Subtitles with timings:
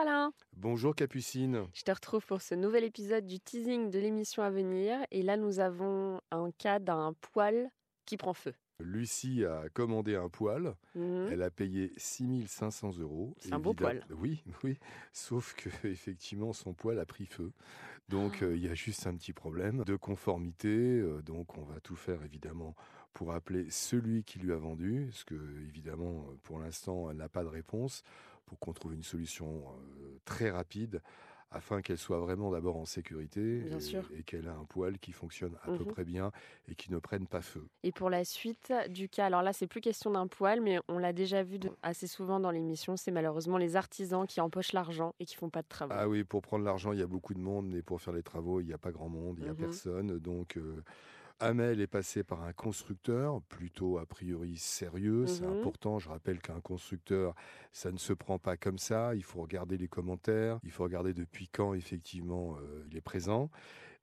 [0.00, 0.32] Alain.
[0.56, 1.66] Bonjour Capucine.
[1.74, 4.98] Je te retrouve pour ce nouvel épisode du teasing de l'émission à venir.
[5.10, 7.70] Et là, nous avons un cas d'un poil
[8.06, 8.54] qui prend feu.
[8.80, 10.76] Lucie a commandé un poil.
[10.94, 11.28] Mhm.
[11.32, 13.34] Elle a payé 6500 euros.
[13.40, 14.04] C'est un beau poil.
[14.10, 14.78] Oui, oui.
[15.12, 17.52] Sauf que effectivement, son poil a pris feu.
[18.08, 18.44] Donc, Ah.
[18.46, 20.68] euh, il y a juste un petit problème de conformité.
[21.00, 22.76] euh, donc, on va tout faire évidemment
[23.14, 25.06] pour appeler celui qui lui a vendu.
[25.10, 25.34] Parce que,
[25.66, 28.02] évidemment, euh, pour l'instant, elle n'a pas de réponse.
[28.48, 29.62] Pour qu'on trouve une solution
[30.00, 31.02] euh, très rapide
[31.50, 33.62] afin qu'elle soit vraiment d'abord en sécurité
[34.18, 35.86] et, qu'elle ait un poil qui fonctionne à peu Mhm.
[35.86, 36.30] près bien
[36.66, 37.66] et qui ne prenne pas feu.
[37.82, 40.98] Et pour la suite du cas, alors là, c'est plus question d'un poil, mais on
[40.98, 42.96] l'a déjà vu de- assez souvent dans l'émission.
[42.98, 45.94] C'est malheureusement les artisans qui empochent l'argent et qui font pas de travaux.
[45.96, 48.22] Ah oui, pour prendre l'argent, il y a beaucoup de monde, mais pour faire les
[48.22, 49.58] travaux, il n'y a pas grand monde, il n'y a Mhm.
[49.58, 50.18] personne.
[50.18, 50.82] Donc, euh,
[51.40, 55.26] Amel est passé par un constructeur, plutôt a priori sérieux.
[55.26, 55.52] C'est Mhm.
[55.52, 55.98] important.
[55.98, 57.34] Je rappelle qu'un constructeur,
[57.72, 59.14] ça ne se prend pas comme ça.
[59.14, 63.50] Il faut regarder les commentaires, il faut regarder depuis quand, effectivement, euh, il est présent.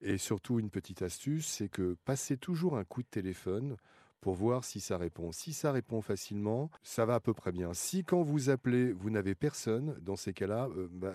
[0.00, 3.76] Et surtout, une petite astuce, c'est que passez toujours un coup de téléphone
[4.20, 5.30] pour voir si ça répond.
[5.32, 7.74] Si ça répond facilement, ça va à peu près bien.
[7.74, 11.14] Si quand vous appelez, vous n'avez personne, dans ces cas-là, euh, bah,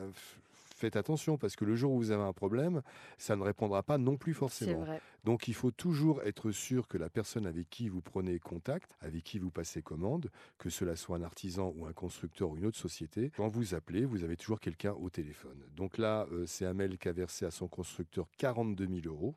[0.81, 2.81] faites attention parce que le jour où vous avez un problème,
[3.17, 4.85] ça ne répondra pas non plus forcément.
[5.23, 9.23] Donc il faut toujours être sûr que la personne avec qui vous prenez contact, avec
[9.23, 12.79] qui vous passez commande, que cela soit un artisan ou un constructeur ou une autre
[12.79, 15.63] société, quand vous appelez, vous avez toujours quelqu'un au téléphone.
[15.75, 19.35] Donc là, euh, c'est Amel qui a versé à son constructeur 42 000 euros.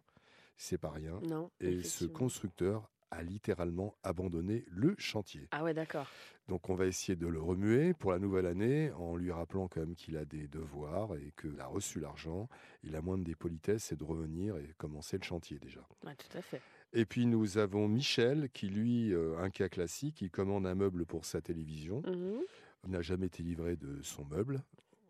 [0.56, 1.20] C'est pas rien.
[1.28, 1.50] Non.
[1.60, 5.48] Et ce constructeur a littéralement abandonné le chantier.
[5.50, 6.08] Ah ouais, d'accord.
[6.48, 9.80] Donc on va essayer de le remuer pour la nouvelle année en lui rappelant quand
[9.80, 12.48] même qu'il a des devoirs et qu'il a reçu l'argent.
[12.82, 15.80] Il a moindre des politesses, c'est de revenir et commencer le chantier déjà.
[16.02, 16.60] Tout à fait.
[16.92, 21.06] Et puis nous avons Michel qui lui, euh, un cas classique, il commande un meuble
[21.06, 22.02] pour sa télévision.
[22.06, 22.40] Mhm.
[22.84, 24.62] Il n'a jamais été livré de son meuble.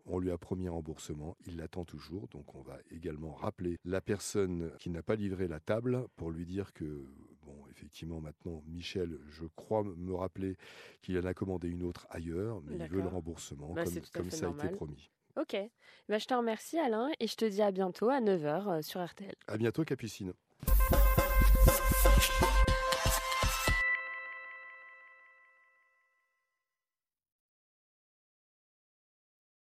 [0.07, 4.01] On lui a promis un remboursement, il l'attend toujours, donc on va également rappeler la
[4.01, 7.03] personne qui n'a pas livré la table pour lui dire que,
[7.75, 10.57] effectivement, maintenant, Michel, je crois me rappeler
[11.01, 14.47] qu'il en a commandé une autre ailleurs, mais il veut le remboursement, bah, comme, ça
[14.47, 15.09] a été promis.
[15.37, 15.57] Ok.
[16.07, 19.03] Bah, je te remercie, Alain, et je te dis à bientôt à 9h euh, sur
[19.03, 19.35] RTL.
[19.47, 20.33] À bientôt, Capucine.